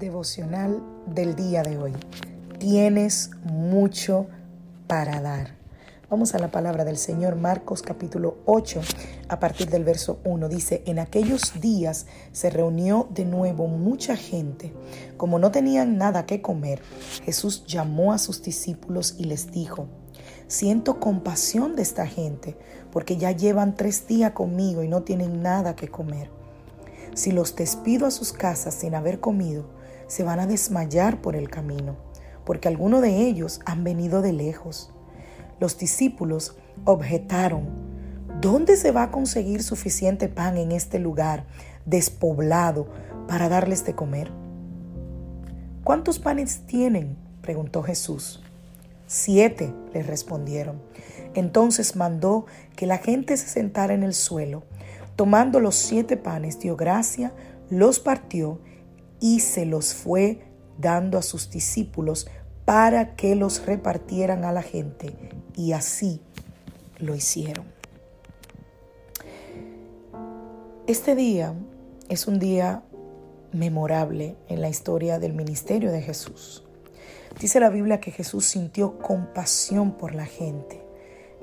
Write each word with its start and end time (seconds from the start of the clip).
Devocional 0.00 0.82
del 1.04 1.36
día 1.36 1.62
de 1.62 1.76
hoy. 1.76 1.92
Tienes 2.58 3.32
mucho 3.44 4.28
para 4.86 5.20
dar. 5.20 5.58
Vamos 6.08 6.34
a 6.34 6.38
la 6.38 6.50
palabra 6.50 6.86
del 6.86 6.96
Señor, 6.96 7.36
Marcos 7.36 7.82
capítulo 7.82 8.38
8, 8.46 8.80
a 9.28 9.38
partir 9.38 9.68
del 9.68 9.84
verso 9.84 10.18
1. 10.24 10.48
Dice, 10.48 10.82
en 10.86 11.00
aquellos 11.00 11.60
días 11.60 12.06
se 12.32 12.48
reunió 12.48 13.08
de 13.10 13.26
nuevo 13.26 13.66
mucha 13.66 14.16
gente. 14.16 14.72
Como 15.18 15.38
no 15.38 15.50
tenían 15.50 15.98
nada 15.98 16.24
que 16.24 16.40
comer, 16.40 16.80
Jesús 17.22 17.66
llamó 17.66 18.14
a 18.14 18.18
sus 18.18 18.42
discípulos 18.42 19.16
y 19.18 19.24
les 19.24 19.52
dijo, 19.52 19.86
siento 20.48 20.98
compasión 20.98 21.76
de 21.76 21.82
esta 21.82 22.06
gente, 22.06 22.56
porque 22.90 23.18
ya 23.18 23.32
llevan 23.32 23.74
tres 23.74 24.06
días 24.06 24.32
conmigo 24.32 24.82
y 24.82 24.88
no 24.88 25.02
tienen 25.02 25.42
nada 25.42 25.76
que 25.76 25.88
comer. 25.88 26.30
Si 27.12 27.32
los 27.32 27.54
despido 27.54 28.06
a 28.06 28.10
sus 28.10 28.32
casas 28.32 28.72
sin 28.72 28.94
haber 28.94 29.20
comido, 29.20 29.78
se 30.10 30.24
van 30.24 30.40
a 30.40 30.46
desmayar 30.48 31.22
por 31.22 31.36
el 31.36 31.48
camino, 31.48 31.94
porque 32.44 32.66
algunos 32.66 33.00
de 33.00 33.28
ellos 33.28 33.60
han 33.64 33.84
venido 33.84 34.22
de 34.22 34.32
lejos. 34.32 34.92
Los 35.60 35.78
discípulos 35.78 36.56
objetaron, 36.84 37.68
¿dónde 38.40 38.76
se 38.76 38.90
va 38.90 39.04
a 39.04 39.10
conseguir 39.12 39.62
suficiente 39.62 40.28
pan 40.28 40.58
en 40.58 40.72
este 40.72 40.98
lugar 40.98 41.44
despoblado 41.86 42.88
para 43.28 43.48
darles 43.48 43.84
de 43.84 43.94
comer? 43.94 44.32
¿Cuántos 45.84 46.18
panes 46.18 46.66
tienen? 46.66 47.16
preguntó 47.40 47.84
Jesús. 47.84 48.42
Siete, 49.06 49.72
le 49.94 50.02
respondieron. 50.02 50.82
Entonces 51.34 51.94
mandó 51.94 52.46
que 52.74 52.86
la 52.86 52.98
gente 52.98 53.36
se 53.36 53.46
sentara 53.46 53.94
en 53.94 54.02
el 54.02 54.14
suelo. 54.14 54.64
Tomando 55.14 55.60
los 55.60 55.76
siete 55.76 56.16
panes, 56.16 56.58
dio 56.58 56.76
gracia, 56.76 57.32
los 57.70 58.00
partió 58.00 58.58
y 59.20 59.40
se 59.40 59.66
los 59.66 59.94
fue 59.94 60.42
dando 60.78 61.18
a 61.18 61.22
sus 61.22 61.50
discípulos 61.50 62.26
para 62.64 63.16
que 63.16 63.34
los 63.34 63.66
repartieran 63.66 64.44
a 64.44 64.52
la 64.52 64.62
gente 64.62 65.14
y 65.56 65.72
así 65.72 66.20
lo 66.98 67.14
hicieron. 67.14 67.66
Este 70.86 71.14
día 71.14 71.54
es 72.08 72.26
un 72.26 72.38
día 72.38 72.82
memorable 73.52 74.36
en 74.48 74.60
la 74.60 74.68
historia 74.68 75.18
del 75.18 75.34
ministerio 75.34 75.92
de 75.92 76.02
Jesús. 76.02 76.64
Dice 77.38 77.60
la 77.60 77.70
Biblia 77.70 78.00
que 78.00 78.10
Jesús 78.10 78.46
sintió 78.46 78.98
compasión 78.98 79.92
por 79.92 80.14
la 80.14 80.26
gente. 80.26 80.82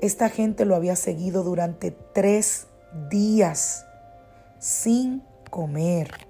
Esta 0.00 0.28
gente 0.28 0.64
lo 0.64 0.76
había 0.76 0.96
seguido 0.96 1.42
durante 1.42 1.90
tres 1.90 2.66
días 3.10 3.86
sin 4.58 5.22
comer. 5.50 6.27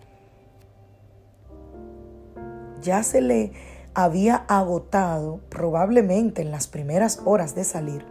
Ya 2.82 3.02
se 3.02 3.20
le 3.20 3.52
había 3.94 4.36
agotado, 4.36 5.40
probablemente 5.48 6.42
en 6.42 6.50
las 6.50 6.68
primeras 6.68 7.20
horas 7.24 7.54
de 7.54 7.64
salir, 7.64 8.04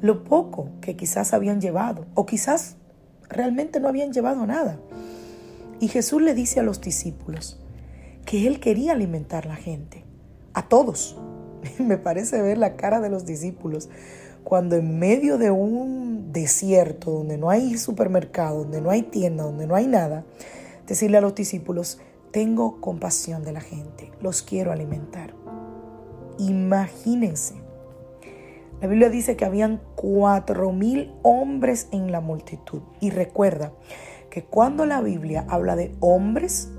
lo 0.00 0.24
poco 0.24 0.68
que 0.80 0.96
quizás 0.96 1.32
habían 1.32 1.60
llevado, 1.60 2.06
o 2.14 2.26
quizás 2.26 2.76
realmente 3.28 3.80
no 3.80 3.88
habían 3.88 4.12
llevado 4.12 4.46
nada. 4.46 4.78
Y 5.80 5.88
Jesús 5.88 6.22
le 6.22 6.34
dice 6.34 6.60
a 6.60 6.62
los 6.62 6.80
discípulos 6.80 7.58
que 8.24 8.46
él 8.46 8.60
quería 8.60 8.92
alimentar 8.92 9.46
a 9.46 9.50
la 9.50 9.56
gente, 9.56 10.04
a 10.52 10.68
todos. 10.68 11.16
Me 11.78 11.98
parece 11.98 12.40
ver 12.42 12.58
la 12.58 12.76
cara 12.76 13.00
de 13.00 13.10
los 13.10 13.24
discípulos 13.24 13.88
cuando 14.44 14.76
en 14.76 14.98
medio 14.98 15.38
de 15.38 15.50
un 15.50 16.32
desierto 16.32 17.10
donde 17.10 17.38
no 17.38 17.48
hay 17.48 17.78
supermercado, 17.78 18.58
donde 18.58 18.80
no 18.80 18.90
hay 18.90 19.02
tienda, 19.02 19.44
donde 19.44 19.66
no 19.66 19.74
hay 19.74 19.86
nada, 19.86 20.24
decirle 20.86 21.16
a 21.16 21.22
los 21.22 21.34
discípulos, 21.34 21.98
tengo 22.34 22.80
compasión 22.80 23.44
de 23.44 23.52
la 23.52 23.60
gente, 23.60 24.10
los 24.20 24.42
quiero 24.42 24.72
alimentar. 24.72 25.34
Imagínense. 26.40 27.54
La 28.80 28.88
Biblia 28.88 29.08
dice 29.08 29.36
que 29.36 29.44
habían 29.44 29.80
cuatro 29.94 30.72
mil 30.72 31.12
hombres 31.22 31.86
en 31.92 32.10
la 32.10 32.20
multitud. 32.20 32.82
Y 33.00 33.10
recuerda 33.10 33.70
que 34.30 34.42
cuando 34.42 34.84
la 34.84 35.00
Biblia 35.00 35.46
habla 35.48 35.76
de 35.76 35.94
hombres, 36.00 36.72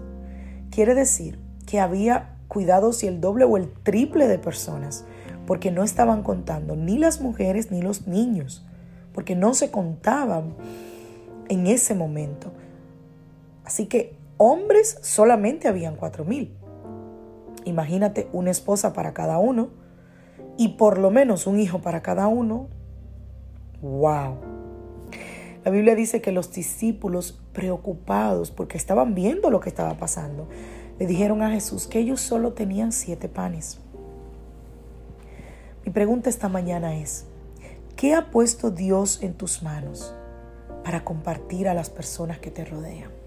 quiere 0.71 0.93
decir 0.93 1.39
que 1.65 1.79
había 1.79 2.35
cuidados 2.49 3.01
y 3.05 3.07
el 3.07 3.21
doble 3.21 3.45
o 3.45 3.55
el 3.55 3.71
triple 3.71 4.27
de 4.27 4.39
personas, 4.39 5.05
porque 5.47 5.71
no 5.71 5.85
estaban 5.85 6.21
contando 6.21 6.75
ni 6.75 6.97
las 6.97 7.21
mujeres 7.21 7.71
ni 7.71 7.81
los 7.81 8.07
niños, 8.07 8.65
porque 9.13 9.37
no 9.37 9.53
se 9.53 9.71
contaban 9.71 10.53
en 11.47 11.67
ese 11.67 11.95
momento. 11.95 12.51
Así 13.63 13.85
que 13.85 14.24
Hombres 14.37 14.97
solamente 15.01 15.67
habían 15.67 15.95
cuatro 15.95 16.25
mil. 16.25 16.53
Imagínate 17.63 18.27
una 18.33 18.51
esposa 18.51 18.91
para 18.91 19.13
cada 19.13 19.39
uno 19.39 19.69
y 20.57 20.69
por 20.69 20.97
lo 20.97 21.09
menos 21.09 21.47
un 21.47 21.59
hijo 21.59 21.79
para 21.79 22.01
cada 22.01 22.27
uno. 22.27 22.67
¡Wow! 23.81 24.35
La 25.63 25.71
Biblia 25.71 25.95
dice 25.95 26.21
que 26.21 26.31
los 26.31 26.51
discípulos, 26.51 27.41
preocupados 27.53 28.51
porque 28.51 28.77
estaban 28.77 29.15
viendo 29.15 29.49
lo 29.49 29.61
que 29.61 29.69
estaba 29.69 29.95
pasando, 29.95 30.47
le 30.99 31.07
dijeron 31.07 31.41
a 31.41 31.51
Jesús 31.51 31.87
que 31.87 31.99
ellos 31.99 32.21
solo 32.21 32.53
tenían 32.53 32.91
siete 32.91 33.29
panes. 33.29 33.79
Mi 35.85 35.91
pregunta 35.91 36.29
esta 36.29 36.49
mañana 36.49 36.97
es, 36.97 37.25
¿qué 37.95 38.13
ha 38.13 38.31
puesto 38.31 38.69
Dios 38.69 39.23
en 39.23 39.33
tus 39.33 39.63
manos 39.63 40.13
para 40.83 41.03
compartir 41.03 41.67
a 41.67 41.73
las 41.73 41.89
personas 41.89 42.39
que 42.39 42.51
te 42.51 42.65
rodean? 42.65 43.24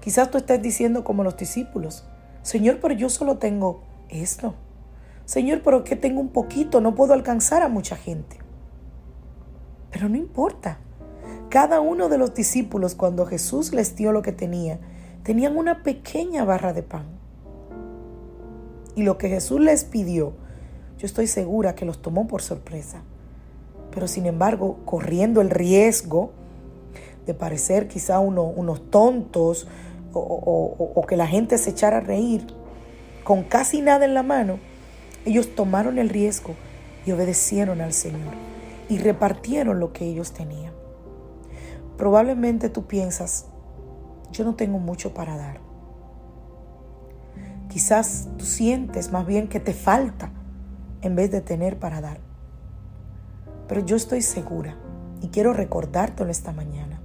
Quizás 0.00 0.30
tú 0.30 0.38
estés 0.38 0.62
diciendo 0.62 1.04
como 1.04 1.24
los 1.24 1.36
discípulos, 1.36 2.04
Señor, 2.42 2.78
pero 2.80 2.94
yo 2.94 3.08
solo 3.08 3.38
tengo 3.38 3.82
esto. 4.08 4.54
Señor, 5.24 5.60
pero 5.62 5.84
que 5.84 5.96
tengo 5.96 6.20
un 6.20 6.30
poquito, 6.30 6.80
no 6.80 6.94
puedo 6.94 7.12
alcanzar 7.12 7.62
a 7.62 7.68
mucha 7.68 7.96
gente. 7.96 8.38
Pero 9.90 10.08
no 10.08 10.16
importa. 10.16 10.78
Cada 11.50 11.80
uno 11.80 12.08
de 12.08 12.18
los 12.18 12.34
discípulos, 12.34 12.94
cuando 12.94 13.26
Jesús 13.26 13.72
les 13.72 13.96
dio 13.96 14.12
lo 14.12 14.22
que 14.22 14.32
tenía, 14.32 14.78
tenían 15.22 15.56
una 15.56 15.82
pequeña 15.82 16.44
barra 16.44 16.72
de 16.72 16.82
pan. 16.82 17.06
Y 18.94 19.02
lo 19.02 19.18
que 19.18 19.28
Jesús 19.28 19.60
les 19.60 19.84
pidió, 19.84 20.32
yo 20.98 21.06
estoy 21.06 21.26
segura 21.26 21.74
que 21.74 21.84
los 21.84 22.00
tomó 22.00 22.26
por 22.26 22.42
sorpresa. 22.42 23.02
Pero 23.90 24.08
sin 24.08 24.26
embargo, 24.26 24.78
corriendo 24.84 25.40
el 25.40 25.50
riesgo 25.50 26.32
de 27.26 27.34
parecer 27.34 27.88
quizá 27.88 28.20
unos 28.20 28.90
tontos, 28.90 29.68
o, 30.18 31.06
que 31.06 31.16
la 31.16 31.26
gente 31.26 31.58
se 31.58 31.70
echara 31.70 31.98
a 31.98 32.00
reír 32.00 32.46
con 33.24 33.42
casi 33.42 33.82
nada 33.82 34.04
en 34.04 34.14
la 34.14 34.22
mano, 34.22 34.58
ellos 35.24 35.54
tomaron 35.54 35.98
el 35.98 36.08
riesgo 36.08 36.54
y 37.04 37.12
obedecieron 37.12 37.80
al 37.80 37.92
Señor 37.92 38.34
y 38.88 38.98
repartieron 38.98 39.80
lo 39.80 39.92
que 39.92 40.06
ellos 40.06 40.32
tenían. 40.32 40.72
Probablemente 41.96 42.68
tú 42.68 42.86
piensas, 42.86 43.46
yo 44.30 44.44
no 44.44 44.54
tengo 44.54 44.78
mucho 44.78 45.12
para 45.12 45.36
dar. 45.36 45.60
Quizás 47.68 48.28
tú 48.38 48.44
sientes 48.44 49.12
más 49.12 49.26
bien 49.26 49.48
que 49.48 49.60
te 49.60 49.74
falta 49.74 50.30
en 51.02 51.14
vez 51.14 51.30
de 51.30 51.40
tener 51.40 51.78
para 51.78 52.00
dar. 52.00 52.18
Pero 53.66 53.84
yo 53.84 53.96
estoy 53.96 54.22
segura 54.22 54.76
y 55.20 55.28
quiero 55.28 55.52
recordártelo 55.52 56.30
esta 56.30 56.52
mañana, 56.52 57.00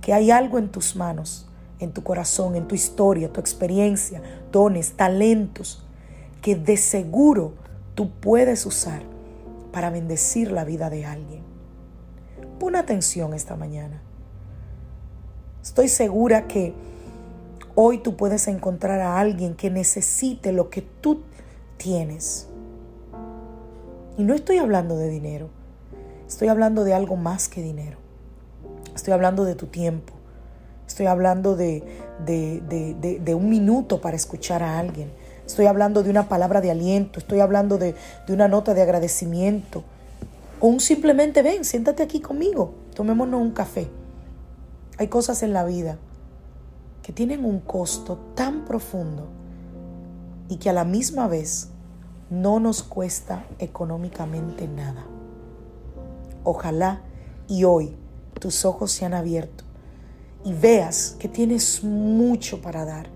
que 0.00 0.14
hay 0.14 0.30
algo 0.30 0.58
en 0.58 0.70
tus 0.70 0.96
manos 0.96 1.47
en 1.78 1.92
tu 1.92 2.02
corazón, 2.02 2.56
en 2.56 2.66
tu 2.66 2.74
historia, 2.74 3.32
tu 3.32 3.40
experiencia, 3.40 4.22
dones, 4.52 4.92
talentos, 4.92 5.84
que 6.42 6.56
de 6.56 6.76
seguro 6.76 7.54
tú 7.94 8.10
puedes 8.10 8.66
usar 8.66 9.02
para 9.72 9.90
bendecir 9.90 10.50
la 10.50 10.64
vida 10.64 10.90
de 10.90 11.04
alguien. 11.04 11.42
Pon 12.58 12.76
atención 12.76 13.34
esta 13.34 13.56
mañana. 13.56 14.02
Estoy 15.62 15.88
segura 15.88 16.46
que 16.46 16.74
Hoy 17.80 17.98
tú 17.98 18.16
puedes 18.16 18.48
encontrar 18.48 18.98
a 18.98 19.20
alguien 19.20 19.54
que 19.54 19.70
necesite 19.70 20.50
lo 20.50 20.68
que 20.68 20.82
tú 20.82 21.20
tienes. 21.76 22.48
Y 24.16 24.24
no 24.24 24.34
estoy 24.34 24.58
hablando 24.58 24.96
de 24.96 25.08
dinero, 25.08 25.48
estoy 26.26 26.48
hablando 26.48 26.82
de 26.82 26.92
algo 26.92 27.14
más 27.14 27.48
que 27.48 27.62
dinero. 27.62 27.98
Estoy 28.96 29.14
hablando 29.14 29.44
de 29.44 29.54
tu 29.54 29.66
tiempo, 29.66 30.12
estoy 30.88 31.06
hablando 31.06 31.54
de, 31.54 31.84
de, 32.24 33.34
un 33.34 33.48
minuto 33.48 34.00
para 34.00 34.16
escuchar 34.16 34.62
a 34.62 34.78
alguien, 34.78 35.12
estoy 35.46 35.66
hablando 35.66 36.02
de 36.02 36.10
una 36.10 36.28
palabra 36.28 36.60
de 36.60 36.70
aliento, 36.70 37.20
estoy 37.20 37.40
hablando 37.40 37.78
de, 37.78 37.94
una 38.28 38.48
nota 38.48 38.74
de 38.74 38.82
agradecimiento. 38.82 39.84
O 40.60 40.66
un 40.66 40.80
simplemente 40.80 41.42
ven, 41.42 41.64
siéntate 41.64 42.02
aquí 42.02 42.20
conmigo, 42.20 42.74
tomémonos 42.94 43.40
un 43.40 43.52
café. 43.52 43.88
Hay 44.96 45.06
cosas 45.08 45.42
en 45.44 45.52
la 45.52 45.64
vida 45.64 45.98
que 47.02 47.12
tienen 47.12 47.44
un 47.44 47.60
costo 47.60 48.18
tan 48.34 48.64
profundo 48.64 49.28
y 50.48 50.56
que 50.56 50.70
a 50.70 50.72
la 50.72 50.84
misma 50.84 51.28
vez 51.28 51.68
no 52.30 52.58
nos 52.58 52.82
cuesta 52.82 53.44
económicamente 53.60 54.66
nada. 54.66 55.06
Ojalá 56.42 57.02
y 57.46 57.64
hoy 57.64 57.94
tus 58.40 58.64
ojos 58.64 58.90
se 58.90 59.04
han 59.04 59.14
abierto 59.14 59.67
y 60.48 60.52
veas 60.54 61.14
que 61.18 61.28
tienes 61.28 61.84
mucho 61.84 62.62
para 62.62 62.86
dar, 62.86 63.10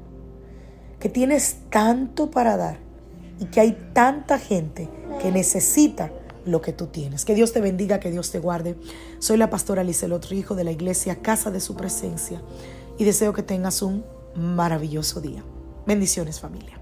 que 1.01 1.09
tienes 1.09 1.57
tanto 1.71 2.31
para 2.31 2.59
dar 2.59 2.77
y 3.41 3.47
que 3.47 3.61
hay 3.61 3.91
tanta 3.95 4.39
gente 4.39 4.91
que 5.21 5.33
necesita 5.33 6.13
lo 6.45 6.61
que 6.61 6.75
tú 6.75 6.89
tienes. 6.89 7.25
Que 7.25 7.35
Dios 7.35 7.55
te 7.55 7.63
bendiga, 7.63 8.01
que 8.01 8.11
Dios 8.11 8.31
te 8.31 8.39
guarde. 8.39 8.77
Soy 9.19 9.39
la 9.39 9.49
pastora 9.49 9.83
otro 10.13 10.37
hijo 10.37 10.55
de 10.55 10.65
la 10.65 10.73
iglesia 10.73 11.23
Casa 11.23 11.51
de 11.51 11.61
Su 11.61 11.75
Presencia 11.75 12.43
y 12.99 13.05
deseo 13.05 13.33
que 13.33 13.43
tengas 13.43 13.81
un 13.81 14.05
maravilloso 14.35 15.23
día. 15.23 15.43
Bendiciones 15.87 16.39
familia. 16.39 16.82